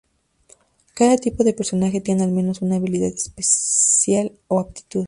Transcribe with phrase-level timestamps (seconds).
[0.95, 4.99] Cada tipo de personaje tiene al menos una habilidad especial o aptitud.